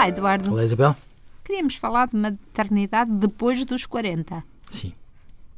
Olá, 0.00 0.08
Eduardo. 0.08 0.50
Olá, 0.52 0.64
Isabel. 0.64 0.96
Queríamos 1.44 1.76
falar 1.76 2.08
de 2.08 2.16
maternidade 2.16 3.10
depois 3.10 3.62
dos 3.66 3.84
40. 3.84 4.42
Sim. 4.70 4.94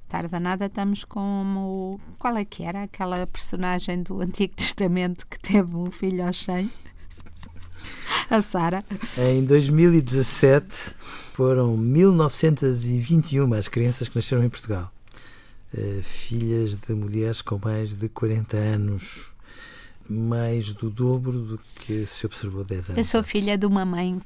Tarda 0.09 0.41
nada, 0.41 0.67
estamos 0.67 1.05
como. 1.05 2.01
Qual 2.19 2.37
é 2.37 2.45
que 2.45 2.65
era 2.65 2.83
aquela 2.83 3.25
personagem 3.25 4.03
do 4.03 4.21
Antigo 4.21 4.53
Testamento 4.57 5.29
que 5.29 5.39
teve 5.39 5.77
um 5.77 5.93
filho 5.93 6.27
aos 6.27 6.45
100? 6.45 6.69
A 8.29 8.43
Sara. 8.43 8.81
Em 9.17 9.45
2017 9.45 10.93
foram 11.35 11.77
1921 11.77 13.55
as 13.55 13.69
crianças 13.69 14.09
que 14.09 14.17
nasceram 14.17 14.43
em 14.43 14.49
Portugal. 14.49 14.91
Uh, 15.73 16.03
filhas 16.03 16.75
de 16.75 16.93
mulheres 16.95 17.43
com 17.43 17.61
mais 17.63 17.95
de 17.95 18.09
40 18.09 18.57
anos, 18.57 19.32
mais 20.09 20.73
do 20.73 20.91
dobro 20.91 21.33
do 21.33 21.61
que 21.77 22.07
se 22.07 22.27
observou 22.27 22.65
10 22.65 22.91
anos. 22.91 22.99
Eu 22.99 23.05
sou 23.05 23.23
filha 23.23 23.57
de 23.57 23.67
uma 23.67 23.85
mãe 23.85 24.21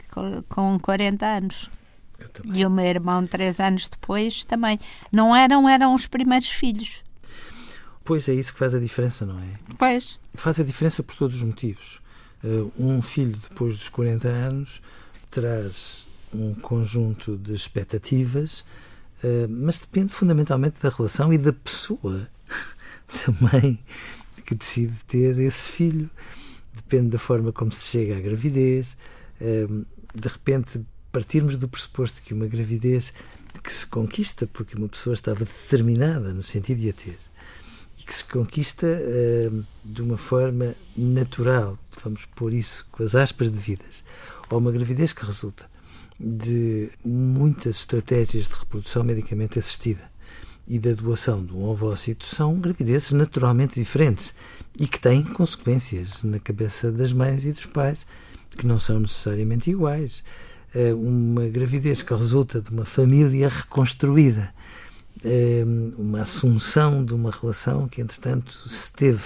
com 0.49 0.79
40 0.79 1.27
anos. 1.27 1.71
Eu 2.19 2.29
também. 2.31 2.61
E 2.61 2.67
o 2.67 2.71
meu 2.71 2.85
irmão, 2.85 3.27
três 3.27 3.61
anos 3.61 3.89
depois, 3.89 4.45
também. 4.45 4.79
Não 5.13 5.35
eram, 5.35 5.69
eram 5.69 5.95
os 5.95 6.07
primeiros 6.07 6.51
filhos. 6.51 7.03
Pois 8.05 8.29
é 8.29 8.35
isso 8.35 8.53
que 8.53 8.59
faz 8.59 8.75
a 8.75 8.79
diferença, 8.79 9.27
não 9.27 9.39
é? 9.41 9.59
Pois. 9.79 10.19
Faz 10.35 10.61
a 10.61 10.65
diferença 10.65 11.03
por 11.03 11.17
todos 11.17 11.37
os 11.37 11.43
motivos. 11.43 12.01
Uh, 12.43 12.73
um 12.79 13.03
filho 13.03 13.37
depois 13.37 13.77
dos 13.77 13.89
40 13.89 14.29
anos 14.29 14.81
traz 15.31 16.07
um 16.33 16.55
conjunto 16.55 17.37
de 17.37 17.55
expectativas, 17.55 18.61
uh, 19.25 19.49
mas 19.49 19.79
depende 19.79 20.13
fundamentalmente 20.13 20.81
da 20.81 20.89
relação 20.89 21.33
e 21.33 21.39
da 21.39 21.53
pessoa 21.53 22.29
também 23.25 23.79
que 24.47 24.55
decide 24.55 24.95
ter 25.07 25.39
esse 25.39 25.69
filho. 25.71 26.09
Depende 26.73 27.09
da 27.09 27.19
forma 27.19 27.53
como 27.53 27.73
se 27.73 27.85
chega 27.85 28.17
à 28.17 28.21
gravidez. 28.21 28.97
Uh, 29.41 29.85
de 30.15 30.29
repente, 30.29 30.81
partirmos 31.13 31.57
do 31.57 31.69
pressuposto 31.69 32.23
que 32.23 32.33
uma 32.33 32.47
gravidez 32.47 33.13
que 33.63 33.73
se 33.73 33.87
conquista 33.87 34.47
porque 34.47 34.77
uma 34.77 34.89
pessoa 34.89 35.15
estava 35.15 35.45
determinada 35.45 36.33
no 36.33 36.43
sentido 36.43 36.79
de 36.79 36.91
a 36.91 36.93
ter 36.93 37.19
e 37.99 38.03
que 38.05 38.15
se 38.15 38.25
conquista 38.25 38.87
uh, 38.87 39.65
de 39.85 40.03
uma 40.03 40.17
forma 40.17 40.75
natural, 40.97 41.77
vamos 42.03 42.27
pôr 42.27 42.53
isso 42.53 42.87
com 42.93 43.03
as 43.03 43.15
aspas 43.15 43.51
devidas, 43.51 44.05
ou 44.51 44.59
uma 44.59 44.71
gravidez 44.71 45.13
que 45.13 45.25
resulta 45.25 45.69
de 46.19 46.91
muitas 47.05 47.77
estratégias 47.77 48.47
de 48.47 48.55
reprodução 48.55 49.03
medicamente 49.03 49.59
assistida 49.59 50.16
e 50.67 50.79
da 50.79 50.93
doação 50.93 51.45
de 51.45 51.53
um 51.53 51.65
ovócito 51.65 52.25
são 52.25 52.59
gravidezes 52.59 53.13
naturalmente 53.13 53.79
diferentes 53.79 54.35
e 54.79 54.87
que 54.87 54.99
têm 54.99 55.23
consequências 55.23 56.23
na 56.23 56.39
cabeça 56.39 56.91
das 56.91 57.13
mães 57.13 57.47
e 57.47 57.53
dos 57.53 57.67
pais 57.67 58.07
que 58.57 58.67
não 58.67 58.79
são 58.79 59.01
necessariamente 59.01 59.71
iguais. 59.71 60.25
Eh, 60.75 60.93
uma 60.95 61.47
gravidez 61.47 62.03
que 62.03 62.15
resulta 62.15 62.61
de 62.61 62.71
uma 62.71 62.85
família 62.85 63.49
reconstruída, 63.49 64.53
eh, 65.25 65.65
uma 65.97 66.23
assunção 66.23 67.05
de 67.05 67.15
uma 67.15 67.31
relação 67.31 67.89
que, 67.89 68.01
entretanto, 68.01 68.53
se 68.69 68.93
teve 68.93 69.25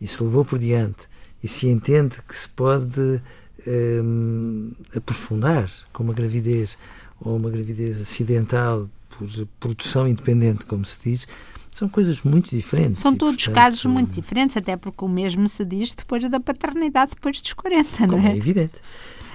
e 0.00 0.06
se 0.06 0.22
levou 0.22 0.44
por 0.44 0.58
diante 0.58 1.08
e 1.42 1.48
se 1.48 1.68
entende 1.68 2.16
que 2.26 2.36
se 2.36 2.48
pode 2.48 3.20
um, 3.66 4.72
aprofundar 4.94 5.70
com 5.92 6.04
uma 6.04 6.14
gravidez 6.14 6.78
ou 7.20 7.36
uma 7.36 7.50
gravidez 7.50 8.00
acidental 8.00 8.88
por 9.10 9.28
produção 9.58 10.08
independente, 10.08 10.64
como 10.64 10.84
se 10.84 10.98
diz, 11.04 11.28
são 11.72 11.88
coisas 11.88 12.22
muito 12.22 12.50
diferentes. 12.50 13.00
São 13.00 13.14
todos 13.14 13.44
portanto, 13.44 13.62
casos 13.62 13.84
muito 13.86 14.10
diferentes, 14.12 14.56
até 14.56 14.76
porque 14.76 15.04
o 15.04 15.08
mesmo 15.08 15.48
se 15.48 15.64
diz 15.64 15.94
depois 15.94 16.28
da 16.28 16.40
paternidade, 16.40 17.12
depois 17.14 17.40
dos 17.40 17.52
40, 17.52 18.06
não 18.06 18.18
é? 18.18 18.32
É 18.32 18.36
evidente. 18.36 18.80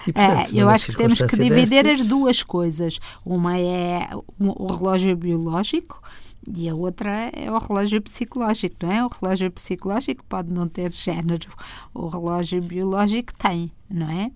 E, 0.07 0.13
portanto, 0.13 0.55
é, 0.55 0.61
eu 0.61 0.69
acho 0.69 0.91
que 0.91 0.97
temos 0.97 1.19
que 1.19 1.35
dividir 1.35 1.83
destas... 1.83 2.01
as 2.01 2.07
duas 2.07 2.43
coisas. 2.43 2.99
Uma 3.25 3.57
é 3.57 4.09
o 4.39 4.67
relógio 4.67 5.15
biológico 5.15 6.01
e 6.47 6.69
a 6.69 6.75
outra 6.75 7.31
é 7.33 7.51
o 7.51 7.57
relógio 7.57 8.01
psicológico, 8.01 8.75
não 8.83 8.91
é? 8.91 9.03
O 9.03 9.07
relógio 9.07 9.49
psicológico 9.49 10.23
pode 10.25 10.53
não 10.53 10.67
ter 10.67 10.91
género, 10.91 11.49
o 11.93 12.07
relógio 12.07 12.61
biológico 12.61 13.33
tem, 13.33 13.71
não 13.89 14.09
é? 14.09 14.31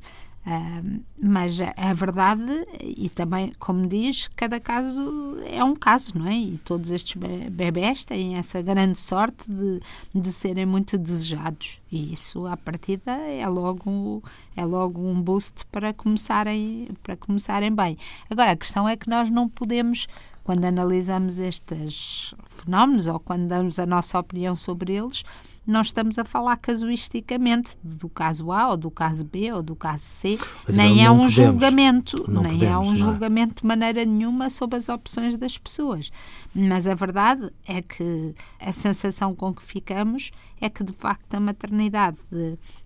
Mas 1.22 1.60
a, 1.62 1.94
verdade, 1.94 2.66
e 2.82 3.10
também, 3.10 3.52
como 3.60 3.88
diz, 3.88 4.30
cada 4.36 4.60
caso 4.60 5.38
é 5.46 5.64
um 5.64 5.76
caso, 5.76 6.18
não 6.18 6.28
é? 6.28 6.34
E 6.34 6.58
todos 6.60 6.92
estes 6.92 7.22
bebés 7.52 8.06
têm 8.06 8.36
essa 8.36 8.62
grande 8.62 8.98
sorte 8.98 9.50
de, 9.52 9.82
de 10.14 10.32
serem 10.32 10.66
muito 10.66 10.98
desejados. 10.98 11.80
E 11.92 12.12
isso, 12.12 12.46
à 12.48 12.56
partida, 12.56 13.12
é 13.12 13.48
logo, 13.48 14.24
é 14.56 14.66
logo 14.66 15.02
um 15.02 15.22
boost 15.22 15.66
para 15.68 15.94
começarem, 15.94 16.90
para 17.04 17.16
começarem 17.16 17.74
bem. 17.74 17.98
Agora, 18.30 18.52
a 18.52 18.58
questão 18.58 18.88
é 18.88 18.96
que 18.96 19.10
nós 19.10 19.30
não 19.30 19.48
podemos 19.48 20.08
quando 20.44 20.66
analisamos 20.66 21.38
estes 21.38 22.34
fenómenos 22.64 23.08
ou 23.08 23.20
quando 23.20 23.48
damos 23.48 23.80
a 23.80 23.86
nossa 23.86 24.20
opinião 24.20 24.56
sobre 24.56 24.94
eles, 24.94 25.24
não 25.70 25.82
estamos 25.82 26.18
a 26.18 26.26
falar 26.26 26.58
casuisticamente 26.58 27.78
do 27.84 28.10
caso 28.10 28.52
A 28.52 28.70
ou 28.70 28.78
do 28.78 28.90
caso 28.90 29.24
B 29.24 29.52
ou 29.54 29.62
do 29.62 29.76
caso 29.76 30.04
C, 30.04 30.38
Mas 30.66 30.78
nem 30.78 31.06
é 31.06 31.12
um 31.12 31.16
podemos, 31.16 31.34
julgamento, 31.34 32.26
nem 32.28 32.44
podemos, 32.44 32.64
é 32.64 32.78
um 32.78 32.96
julgamento 32.96 33.54
é? 33.54 33.62
de 33.62 33.68
maneira 33.68 34.06
nenhuma 34.06 34.50
sobre 34.50 34.78
as 34.78 34.90
opções 34.90 35.38
das 35.38 35.58
pessoas. 35.58 36.12
Mas 36.56 36.88
a 36.88 36.96
verdade 36.96 37.52
é 37.68 37.82
que 37.84 38.34
a 38.60 38.72
sensação 38.72 39.36
com 39.36 39.54
que 39.54 39.62
ficamos 39.62 40.32
é 40.60 40.70
que 40.70 40.84
de 40.84 40.92
facto 40.92 41.36
a 41.36 41.40
maternidade, 41.40 42.18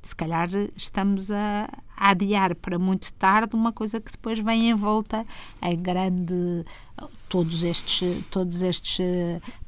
se 0.01 0.15
calhar 0.15 0.49
estamos 0.75 1.31
a, 1.31 1.69
a 1.95 2.09
adiar 2.09 2.53
para 2.55 2.77
muito 2.77 3.13
tarde 3.13 3.55
uma 3.55 3.71
coisa 3.71 4.01
que 4.01 4.11
depois 4.11 4.37
vem 4.39 4.69
em 4.69 4.75
volta 4.75 5.25
a 5.61 5.73
grande 5.73 6.65
todos 7.33 7.63
estes 7.63 8.23
todos 8.29 8.61
estes 8.61 8.99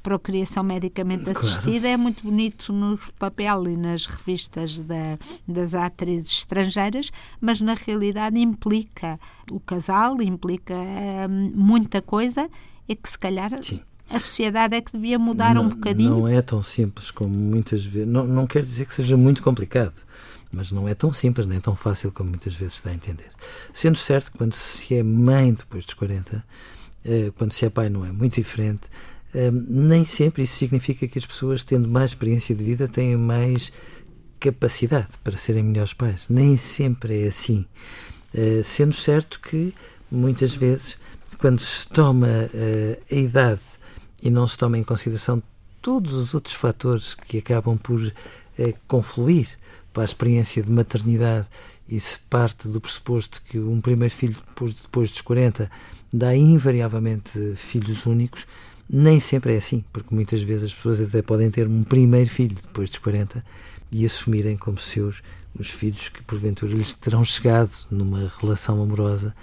procriação 0.03 0.63
medicamente 0.63 1.27
assistida 1.27 1.79
claro. 1.79 1.87
é 1.87 1.97
muito 1.97 2.21
bonito 2.21 2.71
no 2.71 2.95
papel 3.17 3.67
e 3.69 3.75
nas 3.75 4.05
revistas 4.05 4.79
da, 4.81 5.17
das 5.47 5.73
atrizes 5.73 6.31
estrangeiras 6.31 7.09
mas 7.41 7.59
na 7.61 7.73
realidade 7.73 8.39
implica 8.39 9.19
o 9.49 9.59
casal 9.59 10.21
implica 10.21 10.75
hum, 10.75 11.53
muita 11.55 12.03
coisa 12.03 12.47
e 12.87 12.95
que 12.95 13.09
se 13.09 13.17
calhar 13.17 13.49
Sim 13.63 13.81
a 14.07 14.19
sociedade 14.19 14.75
é 14.75 14.81
que 14.81 14.91
devia 14.91 15.17
mudar 15.17 15.55
não, 15.55 15.63
um 15.63 15.69
bocadinho. 15.69 16.11
Não 16.11 16.27
é 16.27 16.39
tão 16.39 16.61
simples 16.61 17.09
como 17.09 17.35
muitas 17.35 17.83
vezes. 17.83 18.07
Não, 18.07 18.27
não 18.27 18.45
quer 18.45 18.61
dizer 18.61 18.85
que 18.85 18.93
seja 18.93 19.17
muito 19.17 19.41
complicado, 19.41 19.95
mas 20.51 20.71
não 20.71 20.87
é 20.87 20.93
tão 20.93 21.11
simples 21.11 21.47
nem 21.47 21.59
tão 21.59 21.75
fácil 21.75 22.11
como 22.11 22.29
muitas 22.29 22.53
vezes 22.53 22.75
se 22.75 22.83
dá 22.83 22.91
a 22.91 22.93
entender. 22.93 23.31
Sendo 23.73 23.97
certo 23.97 24.31
que 24.31 24.37
quando 24.37 24.53
se 24.53 24.93
é 24.93 25.01
mãe 25.01 25.51
depois 25.51 25.85
dos 25.85 25.95
40, 25.95 26.35
eh, 26.35 26.41
quando 27.37 27.53
se 27.53 27.65
é 27.65 27.69
pai 27.69 27.89
não 27.89 28.05
é 28.05 28.11
muito 28.11 28.35
diferente, 28.35 28.89
eh, 29.33 29.51
nem 29.51 30.05
sempre 30.05 30.43
isso 30.43 30.55
significa 30.55 31.07
que 31.07 31.19
as 31.19 31.25
pessoas, 31.25 31.63
tendo 31.63 31.87
mais 31.87 32.11
experiência 32.11 32.55
de 32.55 32.63
vida, 32.63 32.87
têm 32.87 33.17
mais 33.17 33.71
capacidade 34.39 35.09
para 35.23 35.35
serem 35.37 35.63
melhores 35.63 35.93
pais. 35.93 36.25
Nem 36.29 36.55
sempre 36.55 37.23
é 37.23 37.27
assim. 37.27 37.65
Eh, 38.33 38.61
sendo 38.63 38.93
certo 38.93 39.39
que 39.41 39.73
muitas 40.09 40.55
vezes, 40.55 40.97
quando 41.37 41.59
se 41.59 41.87
toma 41.87 42.27
a 43.11 43.15
idade 43.15 43.61
e 44.23 44.29
não 44.29 44.47
se 44.47 44.57
toma 44.57 44.77
em 44.77 44.83
consideração 44.83 45.43
todos 45.81 46.13
os 46.13 46.33
outros 46.33 46.55
fatores 46.55 47.13
que 47.13 47.37
acabam 47.37 47.77
por 47.77 48.01
eh, 48.57 48.73
confluir 48.87 49.47
para 49.93 50.03
a 50.03 50.05
experiência 50.05 50.63
de 50.63 50.71
maternidade 50.71 51.47
e 51.87 51.99
se 51.99 52.17
parte 52.17 52.67
do 52.67 52.81
pressuposto 52.81 53.41
que 53.43 53.59
um 53.59 53.79
primeiro 53.79 54.11
filho 54.13 54.35
depois 54.81 55.11
dos 55.11 55.21
40 55.21 55.69
dá 56.13 56.35
invariavelmente 56.35 57.55
filhos 57.55 58.05
únicos, 58.05 58.45
nem 58.89 59.19
sempre 59.19 59.55
é 59.55 59.57
assim, 59.57 59.83
porque 59.91 60.13
muitas 60.13 60.41
vezes 60.43 60.65
as 60.65 60.73
pessoas 60.73 61.01
até 61.01 61.21
podem 61.21 61.49
ter 61.49 61.67
um 61.67 61.83
primeiro 61.83 62.29
filho 62.29 62.55
depois 62.55 62.89
dos 62.89 62.99
40 62.99 63.43
e 63.91 64.05
assumirem 64.05 64.57
como 64.57 64.77
seus 64.77 65.21
os 65.57 65.69
filhos 65.69 66.09
que 66.09 66.21
porventura 66.23 66.73
lhes 66.73 66.93
terão 66.93 67.23
chegado 67.23 67.73
numa 67.89 68.31
relação 68.39 68.81
amorosa 68.81 69.33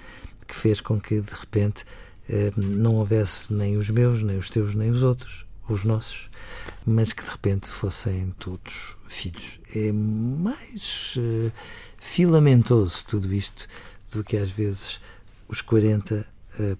que 0.47 0.55
fez 0.55 0.81
com 0.81 1.01
que 1.01 1.21
de 1.21 1.33
repente 1.33 1.85
eh, 2.29 2.53
não 2.57 2.97
houvesse 2.97 3.53
nem 3.53 3.77
os 3.77 3.89
meus, 3.91 4.23
nem 4.23 4.39
os 4.39 4.51
teus, 4.51 4.75
nem 4.75 4.91
os 4.91 5.03
outros, 5.03 5.47
os 5.69 5.85
nossos, 5.85 6.31
mas 6.85 7.13
que 7.13 7.25
de 7.25 7.31
repente 7.31 7.69
fossem 7.69 8.33
todos 8.39 8.97
filhos. 9.09 9.61
É 9.75 9.93
mais 9.93 11.15
uh, 11.17 11.53
filamentoso 11.99 13.05
tudo 13.07 13.33
isto 13.33 13.69
do 14.13 14.23
que 14.25 14.37
às 14.37 14.51
vezes 14.51 15.01
os 15.49 15.61
40 15.61 16.15
uh, 16.15 16.32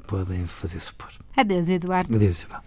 podem 0.07 0.47
fazer 0.47 0.81
supor. 0.81 1.11
Adeus, 1.37 1.69
Eduardo. 1.69 2.15
Adeus, 2.15 2.39
Isabel. 2.39 2.61